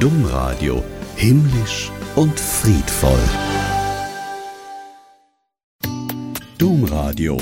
Domradio 0.00 0.82
himmlisch 1.16 1.92
und 2.16 2.40
friedvoll. 2.40 3.20
Domradio 6.56 7.36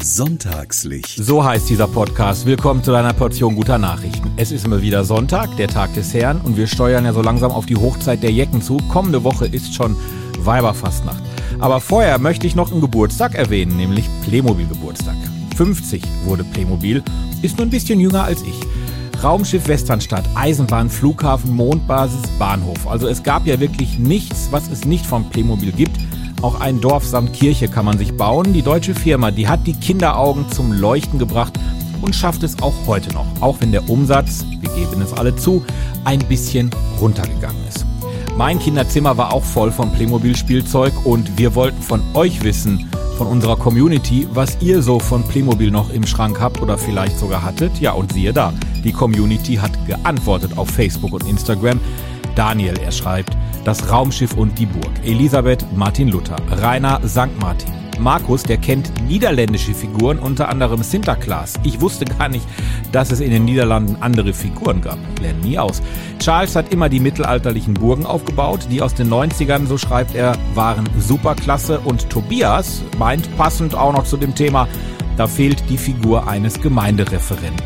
Sonntagslicht. 0.00 1.16
So 1.16 1.42
heißt 1.42 1.68
dieser 1.68 1.88
Podcast. 1.88 2.46
Willkommen 2.46 2.84
zu 2.84 2.92
deiner 2.92 3.12
Portion 3.12 3.56
guter 3.56 3.76
Nachrichten. 3.76 4.30
Es 4.36 4.52
ist 4.52 4.66
immer 4.66 4.82
wieder 4.82 5.02
Sonntag, 5.02 5.56
der 5.56 5.66
Tag 5.66 5.92
des 5.94 6.14
Herrn, 6.14 6.40
und 6.42 6.56
wir 6.56 6.68
steuern 6.68 7.04
ja 7.04 7.12
so 7.12 7.22
langsam 7.22 7.50
auf 7.50 7.66
die 7.66 7.74
Hochzeit 7.74 8.22
der 8.22 8.30
Jecken 8.30 8.62
zu. 8.62 8.76
Kommende 8.88 9.24
Woche 9.24 9.46
ist 9.46 9.74
schon 9.74 9.96
Weiberfastnacht. 10.38 11.24
Aber 11.58 11.80
vorher 11.80 12.20
möchte 12.20 12.46
ich 12.46 12.54
noch 12.54 12.70
einen 12.70 12.80
Geburtstag 12.80 13.34
erwähnen, 13.34 13.76
nämlich 13.76 14.08
Playmobil-Geburtstag. 14.22 15.16
50 15.56 16.04
wurde 16.24 16.44
Playmobil, 16.44 17.02
ist 17.42 17.56
nur 17.56 17.66
ein 17.66 17.70
bisschen 17.70 17.98
jünger 17.98 18.22
als 18.22 18.42
ich. 18.42 18.60
Raumschiff 19.22 19.66
Westernstadt, 19.66 20.24
Eisenbahn, 20.34 20.88
Flughafen, 20.88 21.54
Mondbasis, 21.54 22.22
Bahnhof. 22.38 22.86
Also 22.86 23.08
es 23.08 23.22
gab 23.22 23.46
ja 23.46 23.58
wirklich 23.58 23.98
nichts, 23.98 24.48
was 24.50 24.70
es 24.70 24.84
nicht 24.84 25.04
vom 25.04 25.28
Playmobil 25.28 25.72
gibt. 25.72 25.98
Auch 26.40 26.60
ein 26.60 26.80
Dorf 26.80 27.04
samt 27.04 27.32
Kirche 27.32 27.68
kann 27.68 27.84
man 27.84 27.98
sich 27.98 28.16
bauen. 28.16 28.52
Die 28.52 28.62
deutsche 28.62 28.94
Firma, 28.94 29.30
die 29.30 29.48
hat 29.48 29.66
die 29.66 29.74
Kinderaugen 29.74 30.50
zum 30.50 30.72
Leuchten 30.72 31.18
gebracht 31.18 31.58
und 32.00 32.14
schafft 32.14 32.44
es 32.44 32.62
auch 32.62 32.74
heute 32.86 33.12
noch. 33.12 33.26
Auch 33.40 33.60
wenn 33.60 33.72
der 33.72 33.90
Umsatz, 33.90 34.44
wir 34.60 34.70
geben 34.70 35.02
es 35.02 35.12
alle 35.12 35.34
zu, 35.34 35.64
ein 36.04 36.20
bisschen 36.20 36.70
runtergegangen 37.00 37.66
ist. 37.68 37.84
Mein 38.36 38.60
Kinderzimmer 38.60 39.16
war 39.16 39.32
auch 39.32 39.42
voll 39.42 39.72
von 39.72 39.90
Playmobil-Spielzeug 39.90 40.92
und 41.04 41.38
wir 41.38 41.56
wollten 41.56 41.82
von 41.82 42.00
euch 42.14 42.44
wissen, 42.44 42.88
von 43.18 43.26
unserer 43.26 43.56
Community, 43.56 44.28
was 44.32 44.56
ihr 44.60 44.80
so 44.80 45.00
von 45.00 45.24
Playmobil 45.24 45.72
noch 45.72 45.90
im 45.90 46.06
Schrank 46.06 46.40
habt 46.40 46.62
oder 46.62 46.78
vielleicht 46.78 47.18
sogar 47.18 47.42
hattet. 47.42 47.80
Ja, 47.80 47.92
und 47.92 48.12
siehe 48.12 48.32
da, 48.32 48.52
die 48.84 48.92
Community 48.92 49.56
hat 49.56 49.72
geantwortet 49.86 50.56
auf 50.56 50.70
Facebook 50.70 51.12
und 51.12 51.26
Instagram. 51.28 51.80
Daniel, 52.36 52.78
er 52.78 52.92
schreibt, 52.92 53.36
das 53.64 53.90
Raumschiff 53.90 54.34
und 54.34 54.56
die 54.58 54.66
Burg. 54.66 54.92
Elisabeth, 55.04 55.66
Martin 55.76 56.08
Luther. 56.08 56.36
Rainer, 56.62 57.00
St. 57.06 57.36
Martin. 57.40 57.77
Markus, 57.98 58.42
der 58.42 58.58
kennt 58.58 58.90
niederländische 59.06 59.74
Figuren, 59.74 60.18
unter 60.18 60.48
anderem 60.48 60.82
Sinterklaas. 60.82 61.54
Ich 61.64 61.80
wusste 61.80 62.04
gar 62.04 62.28
nicht, 62.28 62.46
dass 62.92 63.10
es 63.10 63.20
in 63.20 63.30
den 63.30 63.44
Niederlanden 63.44 63.96
andere 64.00 64.32
Figuren 64.32 64.80
gab. 64.80 64.98
Lernen 65.20 65.40
nie 65.40 65.58
aus. 65.58 65.82
Charles 66.18 66.56
hat 66.56 66.72
immer 66.72 66.88
die 66.88 67.00
mittelalterlichen 67.00 67.74
Burgen 67.74 68.06
aufgebaut, 68.06 68.68
die 68.70 68.82
aus 68.82 68.94
den 68.94 69.10
90ern, 69.10 69.66
so 69.66 69.78
schreibt 69.78 70.14
er, 70.14 70.36
waren 70.54 70.88
superklasse. 70.98 71.80
Und 71.80 72.08
Tobias 72.10 72.82
meint 72.98 73.36
passend 73.36 73.74
auch 73.74 73.92
noch 73.92 74.04
zu 74.04 74.16
dem 74.16 74.34
Thema, 74.34 74.68
da 75.16 75.26
fehlt 75.26 75.68
die 75.68 75.78
Figur 75.78 76.28
eines 76.28 76.60
Gemeindereferenten. 76.60 77.62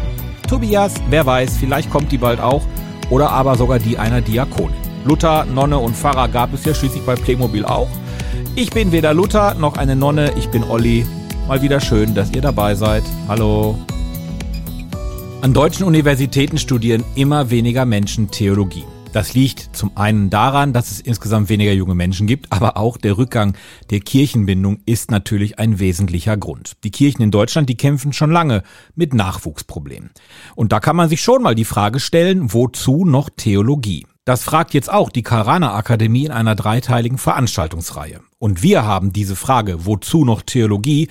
Tobias, 0.49 0.95
wer 1.11 1.27
weiß, 1.27 1.57
vielleicht 1.59 1.91
kommt 1.91 2.13
die 2.13 2.19
bald 2.19 2.41
auch 2.41 2.63
oder 3.11 3.31
aber 3.31 3.57
sogar 3.57 3.79
die 3.79 3.99
einer 3.99 4.21
Diakonin. 4.21 4.77
Luther, 5.05 5.45
Nonne 5.45 5.79
und 5.79 5.97
Pfarrer 5.97 6.29
gab 6.29 6.55
es 6.55 6.65
ja 6.65 6.75
schließlich 6.75 7.05
bei 7.05 7.15
Playmobil 7.15 7.65
auch. 7.65 7.89
Ich 8.55 8.71
bin 8.71 8.93
weder 8.93 9.15
Luther 9.15 9.55
noch 9.55 9.77
eine 9.77 9.97
Nonne, 9.97 10.33
ich 10.37 10.49
bin 10.49 10.65
Olli. 10.65 11.07
Mal 11.49 11.63
wieder 11.63 11.81
schön, 11.81 12.15
dass 12.15 12.31
ihr 12.31 12.43
dabei 12.43 12.75
seid. 12.75 13.03
Hallo. 13.29 13.79
An 15.41 15.53
deutschen 15.53 15.85
Universitäten 15.85 16.59
studieren 16.59 17.05
immer 17.15 17.51
weniger 17.51 17.85
Menschen 17.85 18.31
Theologie. 18.31 18.85
Das 19.13 19.35
liegt 19.35 19.77
zum 19.77 19.95
einen 19.97 20.31
daran, 20.31 20.73
dass 20.73 20.91
es 20.91 21.01
insgesamt 21.01 21.51
weniger 21.51 21.73
junge 21.73 21.95
Menschen 21.95 22.27
gibt, 22.27 22.51
aber 22.51 22.79
auch 22.79 22.97
der 22.97 23.19
Rückgang 23.19 23.55
der 23.91 24.01
Kirchenbindung 24.01 24.79
ist 24.87 25.11
natürlich 25.11 25.59
ein 25.59 25.79
wesentlicher 25.79 26.39
Grund. 26.39 26.73
Die 26.83 26.91
Kirchen 26.91 27.21
in 27.23 27.31
Deutschland, 27.31 27.69
die 27.69 27.77
kämpfen 27.77 28.15
schon 28.15 28.31
lange 28.31 28.63
mit 28.95 29.13
Nachwuchsproblemen. 29.13 30.11
Und 30.55 30.73
da 30.73 30.81
kann 30.81 30.97
man 30.97 31.11
sich 31.11 31.21
schon 31.21 31.43
mal 31.43 31.55
die 31.55 31.67
Frage 31.67 32.01
stellen, 32.01 32.55
wozu 32.55 33.05
noch 33.05 33.29
Theologie? 33.29 34.07
Das 34.25 34.45
fragt 34.45 34.73
jetzt 34.73 34.91
auch 34.91 35.11
die 35.11 35.23
Karana 35.23 35.75
Akademie 35.75 36.25
in 36.25 36.33
einer 36.33 36.55
dreiteiligen 36.55 37.19
Veranstaltungsreihe. 37.19 38.21
Und 38.43 38.65
wir 38.65 38.85
haben 38.85 39.13
diese 39.13 39.37
Frage, 39.37 39.87
wozu 39.87 40.25
noch 40.25 40.43
Theologie, 40.43 41.07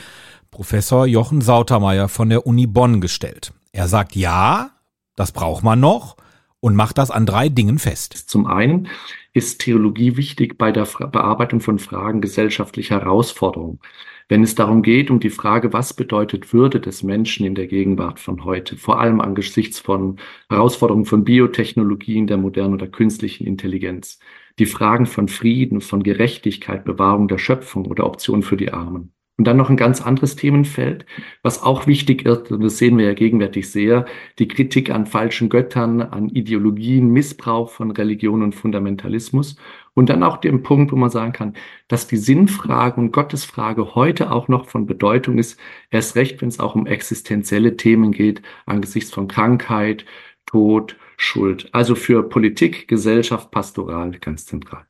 Professor 0.52 1.06
Jochen 1.06 1.40
Sautermeier 1.40 2.10
von 2.10 2.30
der 2.30 2.46
Uni 2.46 2.68
Bonn 2.68 3.00
gestellt. 3.00 3.54
Er 3.72 3.88
sagt 3.88 4.18
ja, 4.18 4.72
das 5.16 5.32
braucht 5.32 5.64
man 5.64 5.80
noch 5.80 6.18
und 6.60 6.76
macht 6.76 6.98
das 6.98 7.10
an 7.10 7.26
drei 7.26 7.48
Dingen 7.48 7.80
fest. 7.80 8.12
Zum 8.28 8.48
einen 8.48 8.90
ist 9.32 9.62
Theologie 9.62 10.18
wichtig 10.18 10.58
bei 10.58 10.74
der 10.74 10.84
Bearbeitung 10.84 11.62
von 11.62 11.80
Fragen 11.80 12.20
gesellschaftlicher 12.20 13.00
Herausforderungen 13.00 13.80
wenn 14.32 14.44
es 14.44 14.56
darum 14.56 14.82
geht, 14.82 15.12
um 15.12 15.20
die 15.20 15.30
Frage, 15.30 15.74
was 15.74 15.94
bedeutet 15.94 16.54
Würde 16.54 16.80
des 16.80 17.04
Menschen 17.04 17.46
in 17.46 17.54
der 17.54 17.68
Gegenwart 17.68 18.18
von 18.18 18.46
heute, 18.46 18.78
vor 18.78 19.02
allem 19.02 19.20
angesichts 19.20 19.78
von 19.78 20.20
Herausforderungen 20.48 21.04
von 21.04 21.26
Biotechnologien, 21.26 22.28
der 22.28 22.38
modernen 22.38 22.74
oder 22.74 22.88
künstlichen 22.88 23.46
Intelligenz, 23.46 24.20
die 24.60 24.66
Fragen 24.66 25.06
von 25.06 25.28
Frieden, 25.28 25.82
von 25.82 26.04
Gerechtigkeit, 26.04 26.86
Bewahrung 26.86 27.28
der 27.28 27.38
Schöpfung 27.38 27.86
oder 27.86 28.06
Optionen 28.06 28.44
für 28.44 28.58
die 28.58 28.72
Armen. 28.72 29.14
Und 29.42 29.46
dann 29.46 29.58
noch 29.58 29.72
ein 29.72 29.78
ganz 29.78 30.04
anderes 30.04 30.36
Themenfeld, 30.36 31.06
was 31.42 31.64
auch 31.64 31.88
wichtig 31.88 32.28
ist, 32.28 32.52
und 32.52 32.62
das 32.62 32.78
sehen 32.78 32.98
wir 33.00 33.06
ja 33.06 33.14
gegenwärtig 33.16 33.72
sehr, 33.72 34.06
die 34.38 34.48
Kritik 34.48 34.92
an 34.92 35.08
falschen 35.08 35.50
Göttern, 35.50 36.02
an 36.02 36.30
Ideologien, 36.30 37.10
Missbrauch 37.10 37.72
von 37.72 37.90
Religion 37.90 38.44
und 38.44 38.54
Fundamentalismus. 38.54 39.56
Und 39.96 40.10
dann 40.10 40.22
auch 40.22 40.38
dem 40.38 40.62
Punkt, 40.62 40.92
wo 40.92 40.96
man 40.96 41.10
sagen 41.10 41.34
kann, 41.34 41.56
dass 41.88 42.06
die 42.06 42.18
Sinnfrage 42.18 43.02
und 43.02 43.12
Gottesfrage 43.14 43.96
heute 43.96 44.32
auch 44.32 44.48
noch 44.48 44.68
von 44.68 44.86
Bedeutung 44.86 45.40
ist, 45.40 45.60
erst 45.90 46.16
recht, 46.16 46.40
wenn 46.42 46.50
es 46.50 46.60
auch 46.60 46.76
um 46.76 46.86
existenzielle 46.86 47.78
Themen 47.78 48.12
geht, 48.12 48.44
angesichts 48.68 49.12
von 49.12 49.28
Krankheit, 49.28 50.06
Tod, 50.46 50.98
Schuld. 51.22 51.70
Also 51.72 51.94
für 51.94 52.28
Politik, 52.28 52.88
Gesellschaft, 52.88 53.52
Pastoral 53.52 54.12
ganz 54.20 54.48
zentral. 54.48 54.86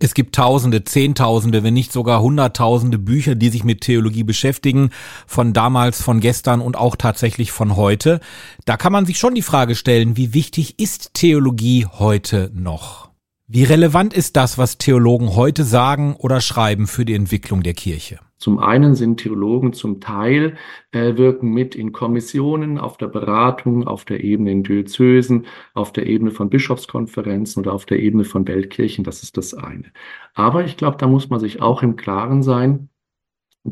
Es 0.00 0.14
gibt 0.14 0.34
Tausende, 0.34 0.84
Zehntausende, 0.84 1.62
wenn 1.62 1.74
nicht 1.74 1.92
sogar 1.92 2.20
Hunderttausende 2.20 2.98
Bücher, 2.98 3.34
die 3.34 3.48
sich 3.48 3.64
mit 3.64 3.80
Theologie 3.80 4.24
beschäftigen, 4.24 4.90
von 5.26 5.52
damals, 5.52 6.02
von 6.02 6.20
gestern 6.20 6.60
und 6.60 6.76
auch 6.76 6.96
tatsächlich 6.96 7.52
von 7.52 7.76
heute. 7.76 8.20
Da 8.64 8.76
kann 8.76 8.92
man 8.92 9.06
sich 9.06 9.18
schon 9.18 9.34
die 9.34 9.42
Frage 9.42 9.74
stellen, 9.74 10.16
wie 10.16 10.34
wichtig 10.34 10.78
ist 10.78 11.14
Theologie 11.14 11.86
heute 11.86 12.50
noch? 12.54 13.07
Wie 13.50 13.64
relevant 13.64 14.12
ist 14.12 14.36
das, 14.36 14.58
was 14.58 14.76
Theologen 14.76 15.34
heute 15.34 15.64
sagen 15.64 16.14
oder 16.18 16.42
schreiben 16.42 16.86
für 16.86 17.06
die 17.06 17.14
Entwicklung 17.14 17.62
der 17.62 17.72
Kirche? 17.72 18.18
Zum 18.36 18.58
einen 18.58 18.94
sind 18.94 19.20
Theologen 19.20 19.72
zum 19.72 20.00
Teil 20.00 20.58
äh, 20.92 21.16
wirken 21.16 21.54
mit 21.54 21.74
in 21.74 21.92
Kommissionen, 21.92 22.76
auf 22.76 22.98
der 22.98 23.06
Beratung, 23.06 23.86
auf 23.86 24.04
der 24.04 24.22
Ebene 24.22 24.52
in 24.52 24.64
Diözesen, 24.64 25.46
auf 25.72 25.94
der 25.94 26.06
Ebene 26.06 26.30
von 26.30 26.50
Bischofskonferenzen 26.50 27.62
oder 27.62 27.72
auf 27.72 27.86
der 27.86 28.00
Ebene 28.00 28.24
von 28.24 28.46
Weltkirchen. 28.46 29.02
Das 29.02 29.22
ist 29.22 29.38
das 29.38 29.54
eine. 29.54 29.92
Aber 30.34 30.66
ich 30.66 30.76
glaube, 30.76 30.98
da 30.98 31.06
muss 31.06 31.30
man 31.30 31.40
sich 31.40 31.62
auch 31.62 31.82
im 31.82 31.96
Klaren 31.96 32.42
sein, 32.42 32.90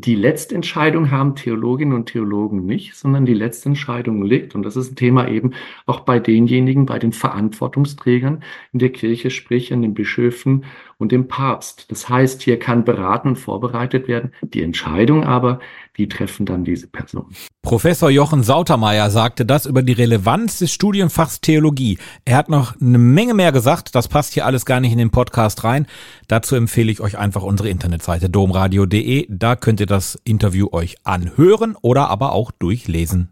die 0.01 0.15
Letztentscheidung 0.15 1.11
haben 1.11 1.35
Theologinnen 1.35 1.93
und 1.93 2.07
Theologen 2.07 2.65
nicht, 2.65 2.95
sondern 2.95 3.25
die 3.25 3.33
Letztentscheidung 3.33 4.23
liegt, 4.23 4.55
und 4.55 4.63
das 4.63 4.75
ist 4.75 4.91
ein 4.91 4.95
Thema 4.95 5.27
eben 5.27 5.53
auch 5.85 6.01
bei 6.01 6.19
denjenigen, 6.19 6.85
bei 6.85 6.99
den 6.99 7.13
Verantwortungsträgern 7.13 8.43
in 8.73 8.79
der 8.79 8.91
Kirche, 8.91 9.29
sprich 9.29 9.73
an 9.73 9.81
den 9.81 9.93
Bischöfen 9.93 10.65
und 10.97 11.11
dem 11.11 11.27
Papst. 11.27 11.91
Das 11.91 12.09
heißt, 12.09 12.41
hier 12.41 12.59
kann 12.59 12.83
beraten 12.83 13.29
und 13.29 13.35
vorbereitet 13.37 14.07
werden. 14.07 14.33
Die 14.41 14.63
Entscheidung 14.63 15.23
aber, 15.23 15.59
die 15.97 16.07
treffen 16.07 16.45
dann 16.45 16.63
diese 16.63 16.87
Personen. 16.87 17.35
Professor 17.61 18.09
Jochen 18.09 18.43
Sautermeier 18.43 19.09
sagte 19.09 19.45
das 19.45 19.65
über 19.65 19.83
die 19.83 19.93
Relevanz 19.93 20.59
des 20.59 20.71
Studienfachs 20.71 21.41
Theologie. 21.41 21.97
Er 22.23 22.37
hat 22.37 22.49
noch 22.49 22.79
eine 22.79 22.97
Menge 22.97 23.33
mehr 23.33 23.51
gesagt. 23.51 23.93
Das 23.93 24.07
passt 24.07 24.33
hier 24.33 24.45
alles 24.45 24.65
gar 24.65 24.79
nicht 24.79 24.91
in 24.91 24.97
den 24.99 25.09
Podcast 25.09 25.63
rein. 25.63 25.87
Dazu 26.27 26.55
empfehle 26.55 26.91
ich 26.91 27.01
euch 27.01 27.17
einfach 27.17 27.43
unsere 27.43 27.69
Internetseite 27.69 28.29
domradio.de. 28.29 29.27
Da 29.29 29.55
könnt 29.55 29.79
ihr 29.79 29.85
das 29.85 30.17
Interview 30.23 30.69
euch 30.71 30.95
anhören 31.03 31.75
oder 31.81 32.09
aber 32.09 32.31
auch 32.31 32.51
durchlesen. 32.51 33.29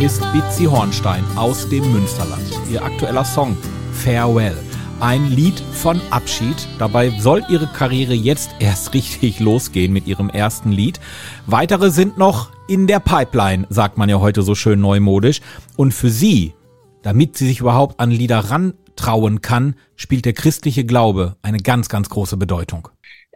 Ist 0.00 0.22
Bitzi 0.32 0.64
Hornstein 0.64 1.22
aus 1.36 1.68
dem 1.68 1.92
Münsterland. 1.92 2.42
Ihr 2.72 2.82
aktueller 2.82 3.24
Song 3.24 3.54
Farewell. 3.92 4.56
Ein 4.98 5.30
Lied 5.30 5.60
von 5.74 6.00
Abschied. 6.08 6.56
Dabei 6.78 7.10
soll 7.18 7.44
ihre 7.50 7.66
Karriere 7.66 8.14
jetzt 8.14 8.50
erst 8.60 8.94
richtig 8.94 9.40
losgehen 9.40 9.92
mit 9.92 10.06
ihrem 10.06 10.30
ersten 10.30 10.72
Lied. 10.72 11.00
Weitere 11.44 11.90
sind 11.90 12.16
noch 12.16 12.50
in 12.66 12.86
der 12.86 13.00
Pipeline, 13.00 13.66
sagt 13.68 13.98
man 13.98 14.08
ja 14.08 14.20
heute 14.20 14.40
so 14.40 14.54
schön 14.54 14.80
neumodisch. 14.80 15.42
Und 15.76 15.92
für 15.92 16.08
sie, 16.08 16.54
damit 17.02 17.36
sie 17.36 17.46
sich 17.46 17.60
überhaupt 17.60 18.00
an 18.00 18.10
Lieder 18.10 18.38
rantrauen 18.38 19.42
kann, 19.42 19.74
spielt 19.96 20.24
der 20.24 20.32
christliche 20.32 20.86
Glaube 20.86 21.36
eine 21.42 21.58
ganz, 21.58 21.90
ganz 21.90 22.08
große 22.08 22.38
Bedeutung 22.38 22.88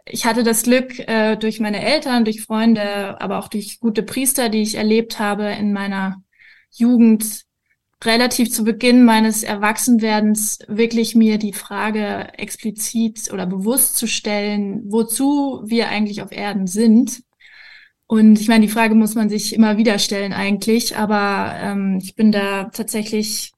ich 0.07 0.25
hatte 0.25 0.43
das 0.43 0.61
Glück, 0.61 0.99
äh, 0.99 1.35
durch 1.35 1.59
meine 1.59 1.83
Eltern, 1.83 2.25
durch 2.25 2.43
Freunde, 2.43 3.19
aber 3.19 3.39
auch 3.39 3.47
durch 3.47 3.79
gute 3.79 4.03
Priester, 4.03 4.49
die 4.49 4.61
ich 4.61 4.75
erlebt 4.75 5.17
habe 5.17 5.45
in 5.45 5.73
meiner 5.73 6.21
Jugend 6.71 7.45
relativ 8.03 8.51
zu 8.51 8.63
Beginn 8.63 9.03
meines 9.03 9.43
Erwachsenwerdens 9.43 10.59
wirklich 10.67 11.15
mir 11.15 11.37
die 11.37 11.53
Frage 11.53 12.27
explizit 12.37 13.31
oder 13.31 13.45
bewusst 13.45 13.97
zu 13.97 14.07
stellen, 14.07 14.83
wozu 14.85 15.61
wir 15.65 15.89
eigentlich 15.89 16.21
auf 16.21 16.31
Erden 16.31 16.67
sind. 16.67 17.23
Und 18.07 18.39
ich 18.39 18.47
meine, 18.47 18.65
die 18.65 18.71
Frage 18.71 18.93
muss 18.93 19.15
man 19.15 19.29
sich 19.29 19.53
immer 19.53 19.77
wieder 19.77 19.97
stellen 19.97 20.33
eigentlich, 20.33 20.95
aber 20.97 21.55
ähm, 21.59 21.99
ich 22.01 22.15
bin 22.15 22.31
da 22.31 22.65
tatsächlich 22.65 23.51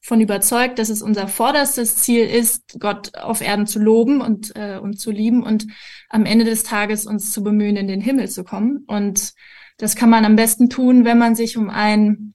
von 0.00 0.20
überzeugt, 0.20 0.78
dass 0.78 0.88
es 0.88 1.02
unser 1.02 1.26
vorderstes 1.26 1.96
Ziel 1.96 2.24
ist, 2.24 2.78
Gott 2.78 3.16
auf 3.18 3.40
Erden 3.40 3.66
zu 3.66 3.80
loben 3.80 4.20
und, 4.20 4.54
äh, 4.54 4.78
und 4.78 5.00
zu 5.00 5.10
lieben 5.10 5.42
und 5.42 5.66
am 6.08 6.24
Ende 6.24 6.44
des 6.44 6.62
Tages 6.62 7.06
uns 7.06 7.32
zu 7.32 7.42
bemühen, 7.42 7.76
in 7.76 7.88
den 7.88 8.00
Himmel 8.00 8.30
zu 8.30 8.44
kommen. 8.44 8.84
Und 8.86 9.34
das 9.76 9.96
kann 9.96 10.10
man 10.10 10.24
am 10.24 10.36
besten 10.36 10.70
tun, 10.70 11.04
wenn 11.04 11.18
man 11.18 11.34
sich 11.34 11.56
um 11.56 11.70
ein 11.70 12.34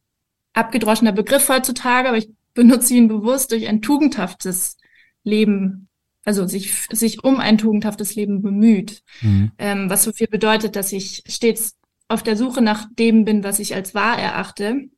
abgedroschener 0.54 1.12
Begriff 1.12 1.50
heutzutage, 1.50 2.10
aber 2.10 2.18
ich 2.18 2.30
benutze 2.54 2.94
ihn 2.94 3.08
bewusst 3.08 3.52
durch 3.52 3.68
ein 3.68 3.82
tugendhaftes 3.82 4.78
Leben, 5.24 5.88
also 6.26 6.46
sich, 6.46 6.88
sich 6.92 7.24
um 7.24 7.40
ein 7.40 7.58
tugendhaftes 7.58 8.16
Leben 8.16 8.42
bemüht. 8.42 9.04
Mhm. 9.22 9.52
Ähm, 9.58 9.90
was 9.90 10.04
so 10.04 10.12
viel 10.12 10.28
bedeutet, 10.28 10.76
dass 10.76 10.92
ich 10.92 11.24
stets 11.28 11.78
auf 12.08 12.24
der 12.24 12.36
Suche 12.36 12.62
nach 12.62 12.88
dem 13.00 13.24
bin, 13.24 13.44
was 13.44 13.60
ich 13.60 13.74
als 13.74 13.96
wahr 13.96 14.18
erachte 14.18 14.90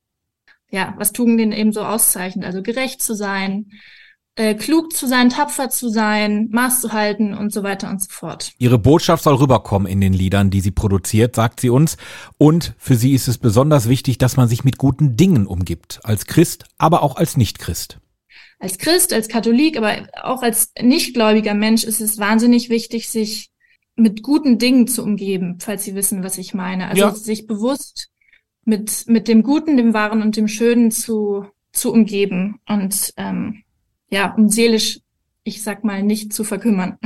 ja, 0.73 0.95
was 0.97 1.11
Tugenden 1.11 1.51
eben 1.51 1.71
so 1.71 1.81
auszeichnet. 1.83 2.45
Also 2.45 2.63
gerecht 2.63 3.01
zu 3.01 3.13
sein, 3.13 3.71
äh, 4.35 4.55
klug 4.55 4.93
zu 4.93 5.07
sein, 5.07 5.29
tapfer 5.29 5.69
zu 5.69 5.89
sein, 5.89 6.49
Maß 6.51 6.81
zu 6.81 6.91
halten 6.91 7.33
und 7.33 7.53
so 7.53 7.63
weiter 7.63 7.89
und 7.89 8.01
so 8.01 8.07
fort. 8.09 8.53
Ihre 8.57 8.79
Botschaft 8.79 9.23
soll 9.23 9.35
rüberkommen 9.35 9.87
in 9.87 10.01
den 10.01 10.13
Liedern, 10.13 10.49
die 10.49 10.61
sie 10.61 10.71
produziert, 10.71 11.35
sagt 11.35 11.59
sie 11.59 11.69
uns. 11.69 11.97
Und 12.37 12.73
für 12.77 12.95
sie 12.95 13.13
ist 13.13 13.27
es 13.27 13.37
besonders 13.37 13.89
wichtig, 13.89 14.17
dass 14.17 14.37
man 14.37 14.47
sich 14.47 14.63
mit 14.63 14.77
guten 14.77 15.15
Dingen 15.15 15.45
umgibt. 15.45 15.99
Als 16.03 16.25
Christ, 16.25 16.65
aber 16.77 17.03
auch 17.03 17.15
als 17.15 17.37
Nicht-Christ. 17.37 17.99
Als 18.59 18.77
Christ, 18.77 19.13
als 19.13 19.27
Katholik, 19.27 19.77
aber 19.77 20.07
auch 20.23 20.41
als 20.41 20.71
nichtgläubiger 20.81 21.53
Mensch 21.53 21.83
ist 21.83 22.01
es 22.01 22.17
wahnsinnig 22.17 22.69
wichtig, 22.69 23.09
sich 23.09 23.51
mit 23.95 24.23
guten 24.23 24.57
Dingen 24.57 24.87
zu 24.87 25.03
umgeben, 25.03 25.57
falls 25.59 25.83
Sie 25.83 25.95
wissen, 25.95 26.23
was 26.23 26.37
ich 26.37 26.53
meine. 26.53 26.87
Also 26.87 27.01
ja. 27.01 27.11
sich 27.13 27.45
bewusst 27.45 28.09
mit, 28.65 29.05
mit 29.07 29.27
dem 29.27 29.43
Guten, 29.43 29.77
dem 29.77 29.93
Wahren 29.93 30.21
und 30.21 30.37
dem 30.37 30.47
Schönen 30.47 30.91
zu, 30.91 31.45
zu 31.71 31.91
umgeben 31.91 32.59
und 32.65 33.13
ähm, 33.17 33.63
ja, 34.13 34.33
um 34.35 34.47
seelisch, 34.47 34.99
ich 35.43 35.63
sag 35.63 35.83
mal, 35.83 36.03
nicht 36.03 36.33
zu 36.33 36.43
verkümmern 36.43 36.97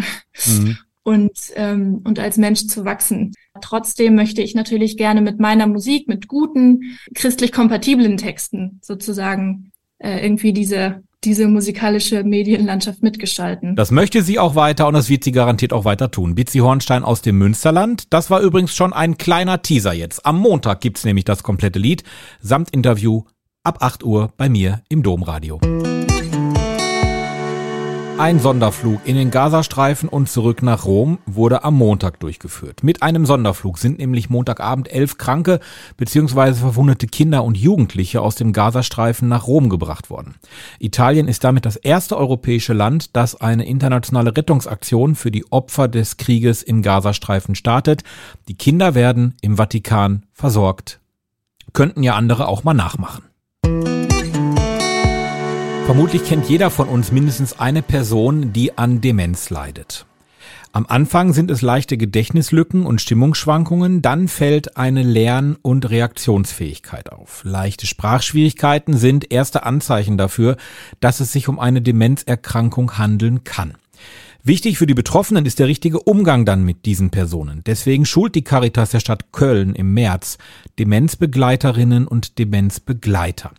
mhm. 0.45 0.77
und, 1.03 1.31
ähm, 1.55 2.01
und 2.03 2.19
als 2.19 2.37
Mensch 2.37 2.67
zu 2.67 2.85
wachsen. 2.85 3.33
Trotzdem 3.61 4.15
möchte 4.15 4.41
ich 4.41 4.53
natürlich 4.53 4.97
gerne 4.97 5.21
mit 5.21 5.39
meiner 5.39 5.67
Musik, 5.67 6.07
mit 6.07 6.27
guten, 6.27 6.97
christlich 7.15 7.51
kompatiblen 7.51 8.17
Texten 8.17 8.79
sozusagen 8.83 9.71
äh, 9.99 10.23
irgendwie 10.23 10.53
diese 10.53 11.01
diese 11.23 11.47
musikalische 11.47 12.23
Medienlandschaft 12.23 13.01
mitgestalten. 13.01 13.75
Das 13.75 13.89
möchte 13.89 14.21
sie 14.21 14.37
auch 14.37 14.53
weiter 14.53 14.87
und 14.87 14.93
das 14.93 15.09
wird 15.09 15.23
sie 15.23 15.31
garantiert 15.31 15.73
auch 15.73 15.83
weiter 15.83 16.11
tun. 16.11 16.35
Bitzi 16.35 16.59
Hornstein 16.59 17.03
aus 17.03 17.23
dem 17.23 17.39
Münsterland. 17.39 18.13
Das 18.13 18.29
war 18.29 18.39
übrigens 18.41 18.75
schon 18.75 18.93
ein 18.93 19.17
kleiner 19.17 19.63
Teaser 19.63 19.93
jetzt. 19.93 20.25
Am 20.27 20.37
Montag 20.37 20.79
gibt's 20.79 21.05
nämlich 21.05 21.25
das 21.25 21.41
komplette 21.41 21.79
Lied 21.79 22.03
samt 22.39 22.69
Interview 22.69 23.23
ab 23.63 23.79
8 23.81 24.03
Uhr 24.03 24.31
bei 24.37 24.47
mir 24.47 24.83
im 24.89 25.01
Domradio. 25.01 25.59
Ein 28.19 28.39
Sonderflug 28.39 29.01
in 29.05 29.15
den 29.15 29.29
Gazastreifen 29.29 30.09
und 30.09 30.27
zurück 30.27 30.63
nach 30.63 30.85
Rom 30.85 31.19
wurde 31.27 31.63
am 31.63 31.75
Montag 31.75 32.19
durchgeführt. 32.19 32.83
Mit 32.83 33.03
einem 33.03 33.27
Sonderflug 33.27 33.77
sind 33.77 33.99
nämlich 33.99 34.31
Montagabend 34.31 34.91
elf 34.91 35.19
kranke 35.19 35.59
bzw. 35.97 36.55
verwundete 36.55 37.05
Kinder 37.05 37.43
und 37.43 37.57
Jugendliche 37.57 38.21
aus 38.21 38.33
dem 38.33 38.53
Gazastreifen 38.53 39.27
nach 39.27 39.45
Rom 39.45 39.69
gebracht 39.69 40.09
worden. 40.09 40.33
Italien 40.79 41.27
ist 41.27 41.43
damit 41.43 41.67
das 41.67 41.75
erste 41.75 42.17
europäische 42.17 42.73
Land, 42.73 43.15
das 43.15 43.39
eine 43.39 43.67
internationale 43.67 44.35
Rettungsaktion 44.35 45.13
für 45.13 45.29
die 45.29 45.51
Opfer 45.51 45.87
des 45.87 46.17
Krieges 46.17 46.63
im 46.63 46.81
Gazastreifen 46.81 47.53
startet. 47.53 48.03
Die 48.47 48.55
Kinder 48.55 48.95
werden 48.95 49.35
im 49.41 49.57
Vatikan 49.57 50.25
versorgt. 50.33 51.01
Könnten 51.71 52.01
ja 52.01 52.15
andere 52.15 52.47
auch 52.47 52.63
mal 52.63 52.73
nachmachen. 52.73 53.25
Vermutlich 55.87 56.25
kennt 56.25 56.49
jeder 56.49 56.69
von 56.69 56.89
uns 56.89 57.13
mindestens 57.13 57.61
eine 57.61 57.81
Person, 57.81 58.51
die 58.51 58.77
an 58.77 58.99
Demenz 58.99 59.49
leidet. 59.49 60.05
Am 60.73 60.85
Anfang 60.85 61.31
sind 61.31 61.49
es 61.49 61.61
leichte 61.61 61.95
Gedächtnislücken 61.95 62.85
und 62.85 62.99
Stimmungsschwankungen, 62.99 64.01
dann 64.01 64.27
fällt 64.27 64.75
eine 64.75 65.01
Lern- 65.01 65.55
und 65.61 65.89
Reaktionsfähigkeit 65.89 67.13
auf. 67.13 67.41
Leichte 67.45 67.87
Sprachschwierigkeiten 67.87 68.97
sind 68.97 69.31
erste 69.31 69.63
Anzeichen 69.63 70.17
dafür, 70.17 70.57
dass 70.99 71.21
es 71.21 71.31
sich 71.31 71.47
um 71.47 71.57
eine 71.57 71.81
Demenzerkrankung 71.81 72.97
handeln 72.97 73.45
kann. 73.45 73.75
Wichtig 74.43 74.77
für 74.77 74.87
die 74.87 74.93
Betroffenen 74.93 75.45
ist 75.45 75.59
der 75.59 75.67
richtige 75.67 76.01
Umgang 76.01 76.43
dann 76.43 76.65
mit 76.65 76.85
diesen 76.85 77.11
Personen. 77.11 77.61
Deswegen 77.65 78.05
schult 78.05 78.35
die 78.35 78.43
Caritas 78.43 78.89
der 78.89 78.99
Stadt 78.99 79.31
Köln 79.31 79.73
im 79.73 79.93
März 79.93 80.37
Demenzbegleiterinnen 80.79 82.09
und 82.09 82.39
Demenzbegleiter. 82.39 83.53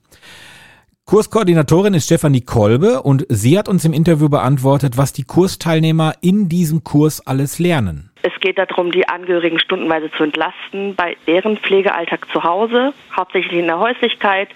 Kurskoordinatorin 1.09 1.95
ist 1.95 2.05
Stefanie 2.05 2.43
Kolbe 2.43 3.01
und 3.01 3.25
sie 3.31 3.59
hat 3.59 3.67
uns 3.67 3.83
im 3.87 3.95
Interview 3.95 4.29
beantwortet, 4.29 4.99
was 4.99 5.15
die 5.15 5.25
Kursteilnehmer 5.25 6.13
in 6.21 6.51
diesem 6.51 6.85
Kurs 6.85 7.27
alles 7.27 7.59
lernen. 7.59 8.11
Es 8.21 8.39
geht 8.41 8.59
darum, 8.59 8.91
die 8.91 9.09
Angehörigen 9.09 9.59
stundenweise 9.59 10.11
zu 10.11 10.25
entlasten 10.25 10.95
bei 10.97 11.17
deren 11.27 11.57
Pflegealltag 11.57 12.29
zu 12.31 12.45
Hause, 12.45 12.93
hauptsächlich 13.17 13.59
in 13.59 13.69
der 13.69 13.79
Häuslichkeit. 13.79 14.51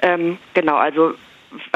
Ähm, 0.00 0.38
genau, 0.54 0.76
also 0.76 1.12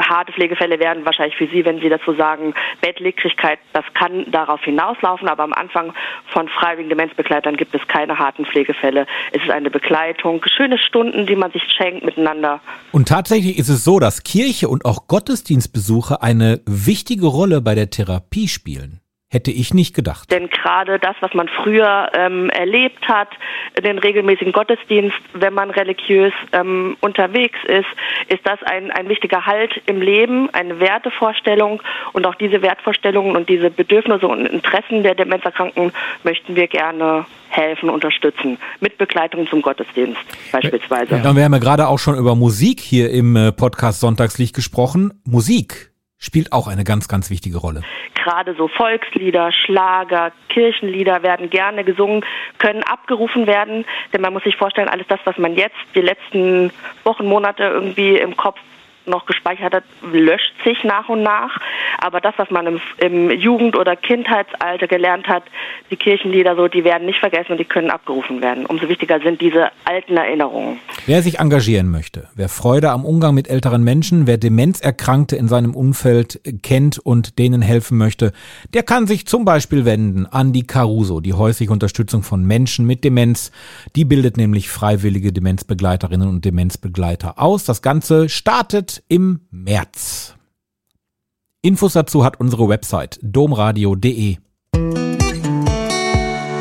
harte 0.01 0.31
Pflegefälle 0.33 0.79
werden 0.79 1.05
wahrscheinlich 1.05 1.35
für 1.35 1.47
Sie, 1.47 1.65
wenn 1.65 1.79
Sie 1.79 1.89
dazu 1.89 2.13
sagen, 2.13 2.53
Bettlägerigkeit, 2.81 3.59
das 3.73 3.85
kann 3.93 4.29
darauf 4.31 4.61
hinauslaufen, 4.63 5.27
aber 5.27 5.43
am 5.43 5.53
Anfang 5.53 5.93
von 6.33 6.47
freiwilligen 6.47 6.89
Demenzbegleitern 6.89 7.57
gibt 7.57 7.73
es 7.75 7.85
keine 7.87 8.17
harten 8.17 8.45
Pflegefälle. 8.45 9.05
Es 9.31 9.43
ist 9.43 9.51
eine 9.51 9.69
Begleitung, 9.69 10.41
schöne 10.45 10.77
Stunden, 10.77 11.25
die 11.25 11.35
man 11.35 11.51
sich 11.51 11.63
schenkt 11.63 12.05
miteinander. 12.05 12.59
Und 12.91 13.07
tatsächlich 13.07 13.57
ist 13.57 13.69
es 13.69 13.83
so, 13.83 13.99
dass 13.99 14.23
Kirche 14.23 14.69
und 14.69 14.85
auch 14.85 15.07
Gottesdienstbesuche 15.07 16.21
eine 16.21 16.61
wichtige 16.65 17.27
Rolle 17.27 17.61
bei 17.61 17.75
der 17.75 17.89
Therapie 17.89 18.47
spielen. 18.47 19.01
Hätte 19.31 19.49
ich 19.49 19.73
nicht 19.73 19.95
gedacht. 19.95 20.31
Denn 20.31 20.49
gerade 20.49 20.99
das, 20.99 21.15
was 21.19 21.33
man 21.33 21.49
früher 21.49 22.11
ähm, 22.13 22.49
erlebt 22.51 23.07
hat, 23.07 23.29
den 23.83 23.97
regelmäßigen 23.97 24.53
Gottesdienst, 24.53 25.17
wenn 25.33 25.53
man 25.53 25.71
religiös 25.71 26.31
ähm, 26.51 26.95
unterwegs 27.01 27.57
ist, 27.67 27.87
ist 28.27 28.45
das 28.45 28.59
ein, 28.63 28.91
ein 28.91 29.09
wichtiger 29.09 29.47
Halt 29.47 29.81
im 29.87 29.99
Leben, 29.99 30.49
eine 30.53 30.79
Wertevorstellung. 30.79 31.81
Und 32.13 32.27
auch 32.27 32.35
diese 32.35 32.61
Wertvorstellungen 32.61 33.35
und 33.35 33.49
diese 33.49 33.71
Bedürfnisse 33.71 34.27
und 34.27 34.45
Interessen 34.45 35.01
der 35.01 35.15
Demenzerkrankten 35.15 35.91
möchten 36.23 36.55
wir 36.55 36.67
gerne 36.67 37.25
helfen, 37.49 37.89
unterstützen. 37.89 38.59
Mit 38.79 38.99
Begleitung 38.99 39.47
zum 39.47 39.63
Gottesdienst 39.63 40.21
beispielsweise. 40.51 41.15
Ja, 41.15 41.17
dann 41.17 41.35
haben 41.35 41.51
wir 41.51 41.59
gerade 41.59 41.87
auch 41.87 41.99
schon 41.99 42.15
über 42.15 42.35
Musik 42.35 42.79
hier 42.79 43.09
im 43.09 43.35
äh, 43.35 43.51
Podcast 43.51 44.01
Sonntagslicht 44.01 44.55
gesprochen. 44.55 45.19
Musik 45.25 45.94
spielt 46.25 46.51
auch 46.51 46.67
eine 46.67 46.83
ganz, 46.83 47.07
ganz 47.07 47.29
wichtige 47.29 47.57
Rolle. 47.57 47.81
Gerade 48.15 48.55
so 48.55 48.67
Volkslieder, 48.67 49.51
Schlager, 49.51 50.31
Kirchenlieder 50.49 51.23
werden 51.23 51.49
gerne 51.49 51.83
gesungen, 51.83 52.25
können 52.57 52.83
abgerufen 52.83 53.47
werden, 53.47 53.85
denn 54.11 54.21
man 54.21 54.33
muss 54.33 54.43
sich 54.43 54.55
vorstellen, 54.55 54.89
alles 54.89 55.07
das, 55.07 55.19
was 55.25 55.37
man 55.37 55.55
jetzt 55.55 55.75
die 55.93 56.01
letzten 56.01 56.71
Wochen, 57.03 57.25
Monate 57.25 57.63
irgendwie 57.63 58.17
im 58.17 58.35
Kopf 58.35 58.59
noch 59.07 59.25
gespeichert 59.25 59.73
hat, 59.73 59.83
löscht 60.11 60.53
sich 60.63 60.83
nach 60.83 61.09
und 61.09 61.23
nach. 61.23 61.59
Aber 61.99 62.21
das, 62.21 62.33
was 62.37 62.49
man 62.51 62.67
im, 62.67 62.81
im 62.97 63.31
Jugend- 63.31 63.77
oder 63.77 63.95
Kindheitsalter 63.95 64.87
gelernt 64.87 65.27
hat, 65.27 65.43
die 65.91 65.95
Kirchenlieder 65.95 66.55
so, 66.55 66.67
die 66.67 66.83
werden 66.83 67.05
nicht 67.05 67.19
vergessen 67.19 67.53
und 67.53 67.59
die 67.59 67.65
können 67.65 67.89
abgerufen 67.89 68.41
werden. 68.41 68.65
Umso 68.65 68.87
wichtiger 68.89 69.19
sind 69.19 69.41
diese 69.41 69.69
alten 69.85 70.17
Erinnerungen. 70.17 70.79
Wer 71.05 71.21
sich 71.21 71.39
engagieren 71.39 71.89
möchte, 71.89 72.27
wer 72.35 72.49
Freude 72.49 72.91
am 72.91 73.05
Umgang 73.05 73.35
mit 73.35 73.49
älteren 73.49 73.83
Menschen, 73.83 74.27
wer 74.27 74.37
Demenzerkrankte 74.37 75.35
in 75.35 75.47
seinem 75.47 75.75
Umfeld 75.75 76.41
kennt 76.63 76.99
und 76.99 77.39
denen 77.39 77.61
helfen 77.61 77.97
möchte, 77.97 78.31
der 78.73 78.83
kann 78.83 79.07
sich 79.07 79.27
zum 79.27 79.45
Beispiel 79.45 79.85
wenden 79.85 80.25
an 80.25 80.53
die 80.53 80.65
Caruso, 80.65 81.19
die 81.19 81.33
häusliche 81.33 81.71
Unterstützung 81.71 82.23
von 82.23 82.43
Menschen 82.45 82.85
mit 82.85 83.03
Demenz. 83.03 83.51
Die 83.95 84.05
bildet 84.05 84.37
nämlich 84.37 84.69
freiwillige 84.69 85.31
Demenzbegleiterinnen 85.31 86.27
und 86.27 86.45
Demenzbegleiter 86.45 87.39
aus. 87.39 87.65
Das 87.65 87.81
Ganze 87.81 88.29
startet 88.29 88.94
im 89.07 89.41
März. 89.51 90.35
Infos 91.61 91.93
dazu 91.93 92.23
hat 92.23 92.39
unsere 92.39 92.69
Website 92.69 93.19
domradio.de. 93.21 94.37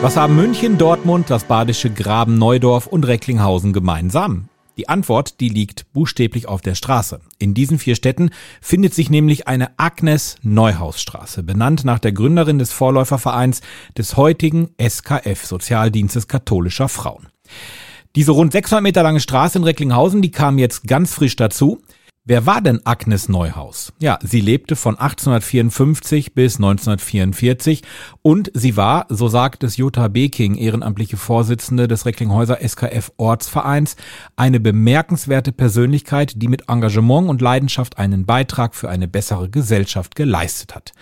Was 0.00 0.16
haben 0.16 0.36
München, 0.36 0.76
Dortmund, 0.76 1.30
das 1.30 1.44
badische 1.44 1.90
Graben 1.90 2.36
Neudorf 2.38 2.86
und 2.86 3.06
Recklinghausen 3.06 3.72
gemeinsam? 3.72 4.48
Die 4.76 4.88
Antwort, 4.88 5.40
die 5.40 5.48
liegt 5.48 5.92
buchstäblich 5.92 6.48
auf 6.48 6.60
der 6.60 6.74
Straße. 6.74 7.20
In 7.38 7.54
diesen 7.54 7.78
vier 7.78 7.94
Städten 7.94 8.30
findet 8.60 8.92
sich 8.92 9.08
nämlich 9.08 9.46
eine 9.46 9.78
Agnes 9.78 10.36
Neuhaus 10.42 11.00
Straße, 11.00 11.42
benannt 11.42 11.84
nach 11.84 12.00
der 12.00 12.12
Gründerin 12.12 12.58
des 12.58 12.72
Vorläufervereins 12.72 13.60
des 13.96 14.16
heutigen 14.16 14.70
SKF 14.80 15.44
Sozialdienstes 15.44 16.28
katholischer 16.28 16.88
Frauen. 16.88 17.28
Diese 18.16 18.32
rund 18.32 18.52
600 18.52 18.82
Meter 18.82 19.02
lange 19.02 19.20
Straße 19.20 19.58
in 19.58 19.64
Recklinghausen, 19.64 20.22
die 20.22 20.30
kam 20.30 20.58
jetzt 20.58 20.86
ganz 20.86 21.14
frisch 21.14 21.36
dazu. 21.36 21.80
Wer 22.26 22.46
war 22.46 22.62
denn 22.62 22.80
Agnes 22.86 23.28
Neuhaus? 23.28 23.92
Ja, 23.98 24.18
sie 24.22 24.40
lebte 24.40 24.76
von 24.76 24.98
1854 24.98 26.32
bis 26.32 26.56
1944 26.56 27.82
und 28.22 28.50
sie 28.54 28.78
war, 28.78 29.04
so 29.10 29.28
sagt 29.28 29.62
es 29.62 29.76
Jutta 29.76 30.08
Beking, 30.08 30.54
ehrenamtliche 30.54 31.18
Vorsitzende 31.18 31.86
des 31.86 32.06
Recklinghäuser 32.06 32.66
SKF 32.66 33.12
Ortsvereins, 33.18 33.96
eine 34.36 34.58
bemerkenswerte 34.58 35.52
Persönlichkeit, 35.52 36.40
die 36.40 36.48
mit 36.48 36.70
Engagement 36.70 37.28
und 37.28 37.42
Leidenschaft 37.42 37.98
einen 37.98 38.24
Beitrag 38.24 38.74
für 38.74 38.88
eine 38.88 39.06
bessere 39.06 39.50
Gesellschaft 39.50 40.14
geleistet 40.14 40.74
hat. 40.74 40.94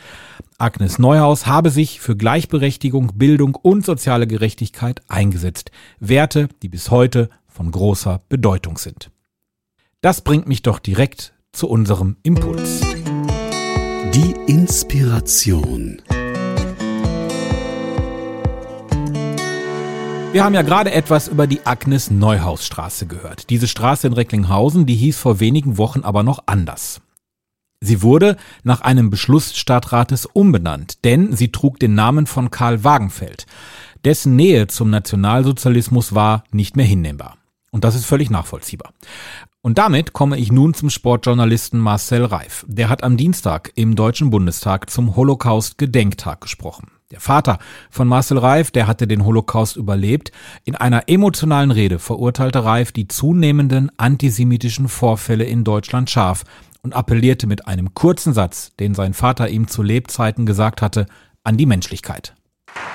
Agnes 0.59 0.99
Neuhaus 0.99 1.47
habe 1.47 1.71
sich 1.71 2.00
für 2.00 2.17
Gleichberechtigung, 2.17 3.12
Bildung 3.14 3.55
und 3.55 3.87
soziale 3.87 4.26
Gerechtigkeit 4.26 5.02
eingesetzt. 5.07 5.71
Werte, 6.00 6.49
die 6.62 6.69
bis 6.69 6.91
heute 6.91 7.31
von 7.47 7.71
großer 7.71 8.23
Bedeutung 8.29 8.76
sind. 8.76 9.12
Das 10.04 10.21
bringt 10.21 10.49
mich 10.49 10.62
doch 10.62 10.80
direkt 10.80 11.32
zu 11.52 11.68
unserem 11.68 12.16
Impuls. 12.25 12.80
Die 14.12 14.35
Inspiration. 14.49 16.02
Wir 20.32 20.42
haben 20.42 20.54
ja 20.54 20.62
gerade 20.62 20.90
etwas 20.90 21.28
über 21.28 21.47
die 21.47 21.64
Agnes 21.64 22.11
Neuhaus 22.11 22.66
Straße 22.66 23.06
gehört. 23.06 23.49
Diese 23.49 23.68
Straße 23.68 24.09
in 24.09 24.12
Recklinghausen, 24.12 24.87
die 24.87 24.97
hieß 24.97 25.18
vor 25.18 25.38
wenigen 25.38 25.78
Wochen 25.78 26.00
aber 26.00 26.25
noch 26.25 26.42
anders. 26.47 27.00
Sie 27.80 28.02
wurde 28.02 28.37
nach 28.64 28.80
einem 28.80 29.09
Beschluss 29.09 29.56
Stadtrates 29.56 30.26
umbenannt, 30.26 31.04
denn 31.04 31.37
sie 31.37 31.52
trug 31.52 31.78
den 31.78 31.94
Namen 31.94 32.26
von 32.26 32.50
Karl 32.50 32.82
Wagenfeld. 32.82 33.47
Dessen 34.04 34.35
Nähe 34.35 34.66
zum 34.66 34.90
Nationalsozialismus 34.90 36.12
war 36.12 36.42
nicht 36.50 36.75
mehr 36.75 36.87
hinnehmbar. 36.87 37.37
Und 37.71 37.85
das 37.85 37.94
ist 37.94 38.04
völlig 38.04 38.30
nachvollziehbar. 38.30 38.92
Und 39.64 39.78
damit 39.78 40.12
komme 40.12 40.38
ich 40.38 40.50
nun 40.50 40.75
zum 40.75 40.90
Sportjournalisten 40.90 41.78
Marcel 41.78 42.25
Reif. 42.25 42.64
Der 42.66 42.88
hat 42.88 43.04
am 43.04 43.16
Dienstag 43.16 43.71
im 43.76 43.95
Deutschen 43.95 44.31
Bundestag 44.31 44.90
zum 44.90 45.14
Holocaust-Gedenktag 45.14 46.40
gesprochen. 46.40 46.88
Der 47.12 47.21
Vater 47.21 47.59
von 47.88 48.09
Marcel 48.09 48.38
Reif, 48.38 48.73
der 48.73 48.88
hatte 48.88 49.07
den 49.07 49.25
Holocaust 49.25 49.76
überlebt. 49.76 50.33
In 50.64 50.75
einer 50.75 51.09
emotionalen 51.09 51.71
Rede 51.71 52.00
verurteilte 52.00 52.64
Reif 52.64 52.90
die 52.90 53.07
zunehmenden 53.07 53.92
antisemitischen 53.99 54.88
Vorfälle 54.88 55.45
in 55.45 55.62
Deutschland 55.62 56.11
scharf 56.11 56.42
und 56.83 56.92
appellierte 56.92 57.47
mit 57.47 57.69
einem 57.69 57.95
kurzen 57.95 58.33
Satz, 58.33 58.73
den 58.81 58.97
sein 58.97 59.14
Vater 59.14 59.49
ihm 59.49 59.69
zu 59.69 59.85
Lebzeiten 59.85 60.45
gesagt 60.45 60.83
hatte, 60.83 61.07
an 61.45 61.57
die 61.57 61.66
Menschlichkeit. 61.66 62.35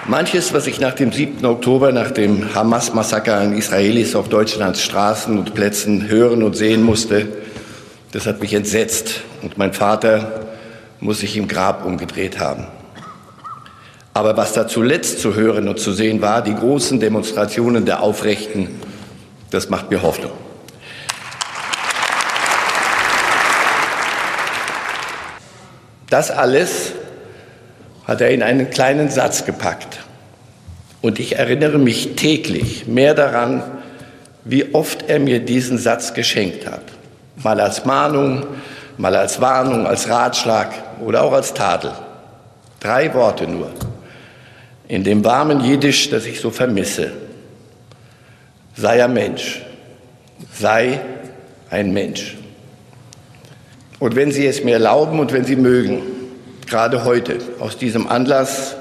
Manches, 0.10 0.54
was 0.54 0.68
ich 0.68 0.80
nach 0.80 0.94
dem 0.94 1.12
7. 1.12 1.46
Oktober, 1.46 1.92
nach 1.92 2.12
dem 2.12 2.56
Hamas-Massaker 2.56 3.36
an 3.36 3.52
Israelis 3.52 4.16
auf 4.16 4.30
Deutschlands 4.30 4.82
Straßen 4.82 5.38
und 5.38 5.54
Plätzen 5.54 6.08
hören 6.08 6.44
und 6.44 6.56
sehen 6.56 6.82
musste, 6.82 7.28
das 8.14 8.26
hat 8.26 8.40
mich 8.40 8.54
entsetzt 8.54 9.22
und 9.42 9.58
mein 9.58 9.74
Vater 9.74 10.48
muss 11.02 11.20
sich 11.20 11.36
im 11.36 11.50
Grab 11.50 11.86
umgedreht 11.86 12.40
haben. 12.40 12.68
Aber 14.14 14.38
was 14.38 14.54
da 14.54 14.68
zuletzt 14.68 15.20
zu 15.20 15.36
hören 15.36 15.68
und 15.68 15.80
zu 15.80 15.92
sehen 15.92 16.22
war, 16.22 16.42
die 16.42 16.56
großen 16.56 17.00
Demonstrationen 17.00 17.86
der 17.86 18.02
Aufrechten, 18.02 18.80
das 19.52 19.70
macht 19.70 19.92
mir 19.92 20.02
Hoffnung. 20.02 20.32
Das 26.10 26.32
alles 26.32 26.94
hat 28.08 28.22
er 28.22 28.30
in 28.32 28.42
einen 28.42 28.70
kleinen 28.70 29.10
Satz 29.10 29.46
gepackt. 29.46 30.00
Und 31.02 31.20
ich 31.20 31.38
erinnere 31.38 31.78
mich 31.78 32.16
täglich 32.16 32.88
mehr 32.88 33.14
daran, 33.14 33.62
wie 34.46 34.74
oft 34.74 35.10
er 35.10 35.20
mir 35.20 35.40
diesen 35.42 35.78
Satz 35.78 36.14
geschenkt 36.14 36.66
hat. 36.66 36.82
Mal 37.44 37.60
als 37.60 37.86
Mahnung, 37.86 38.48
mal 38.98 39.16
als 39.16 39.42
Warnung, 39.42 39.86
als 39.86 40.10
Ratschlag 40.10 40.74
oder 41.06 41.22
auch 41.22 41.34
als 41.34 41.54
Tadel. 41.54 41.92
Drei 42.80 43.14
Worte 43.14 43.46
nur. 43.46 43.72
In 44.88 45.04
dem 45.04 45.24
warmen 45.26 45.60
Jiddisch, 45.60 46.10
das 46.10 46.26
ich 46.26 46.40
so 46.40 46.50
vermisse. 46.50 47.12
Sei 48.76 49.04
ein 49.04 49.14
Mensch. 49.14 49.62
Sei 50.54 51.02
ein 51.70 51.92
Mensch. 51.92 52.38
Und 54.00 54.16
wenn 54.16 54.32
Sie 54.32 54.46
es 54.46 54.64
mir 54.64 54.74
erlauben 54.74 55.20
und 55.20 55.34
wenn 55.34 55.44
Sie 55.44 55.56
mögen, 55.56 56.02
gerade 56.68 57.04
heute 57.04 57.40
aus 57.60 57.78
diesem 57.78 58.08
Anlass 58.08 58.76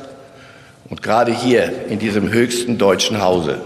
und 0.88 1.02
gerade 1.02 1.32
hier 1.32 1.88
in 1.88 1.98
diesem 1.98 2.30
höchsten 2.30 2.78
deutschen 2.78 3.22
Hause, 3.22 3.60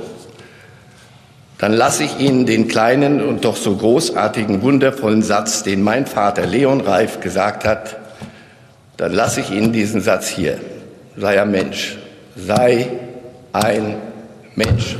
dann 1.59 1.73
lasse 1.73 2.05
ich 2.05 2.19
Ihnen 2.19 2.47
den 2.47 2.69
kleinen 2.69 3.21
und 3.21 3.45
doch 3.45 3.57
so 3.57 3.77
großartigen, 3.77 4.63
wundervollen 4.63 5.23
Satz, 5.23 5.63
den 5.63 5.83
mein 5.83 6.07
Vater 6.07 6.47
Leon 6.47 6.81
Reif 6.81 7.21
gesagt 7.21 7.65
hat, 7.67 7.97
dann 8.97 9.13
lasse 9.13 9.41
ich 9.41 9.51
Ihnen 9.51 9.73
diesen 9.73 10.01
Satz 10.01 10.29
hier. 10.29 10.59
Sei 11.17 11.41
ein 11.41 11.51
Mensch. 11.51 11.99
Sei 12.37 12.89
ein 13.53 13.97
Mensch. 14.55 14.97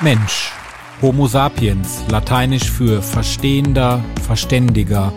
Mensch. 0.00 0.52
Homo 1.00 1.26
sapiens, 1.26 2.04
lateinisch 2.08 2.70
für 2.70 3.02
Verstehender, 3.02 4.04
Verständiger, 4.24 5.12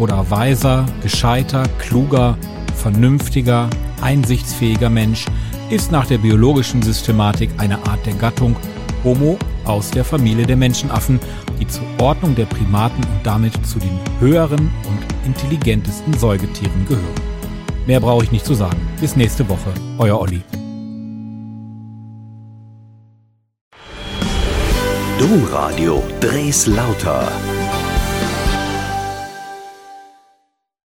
oder 0.00 0.30
weiser, 0.30 0.86
gescheiter, 1.02 1.62
kluger, 1.78 2.36
vernünftiger, 2.74 3.68
einsichtsfähiger 4.00 4.88
Mensch 4.88 5.26
ist 5.68 5.92
nach 5.92 6.06
der 6.06 6.18
biologischen 6.18 6.82
Systematik 6.82 7.50
eine 7.58 7.76
Art 7.86 8.04
der 8.06 8.14
Gattung 8.14 8.56
Homo 9.04 9.38
aus 9.64 9.90
der 9.90 10.04
Familie 10.04 10.46
der 10.46 10.56
Menschenaffen, 10.56 11.20
die 11.60 11.68
zur 11.68 11.84
Ordnung 12.00 12.34
der 12.34 12.46
Primaten 12.46 13.04
und 13.04 13.24
damit 13.24 13.54
zu 13.66 13.78
den 13.78 13.98
höheren 14.18 14.70
und 14.88 15.26
intelligentesten 15.26 16.16
Säugetieren 16.18 16.86
gehören. 16.88 17.30
Mehr 17.86 18.00
brauche 18.00 18.24
ich 18.24 18.32
nicht 18.32 18.46
zu 18.46 18.54
sagen. 18.54 18.80
Bis 19.00 19.16
nächste 19.16 19.48
Woche, 19.48 19.72
euer 19.98 20.20
Olli. 20.20 20.42
Domradio 25.18 26.02
Dres 26.20 26.66
Lauter 26.66 27.28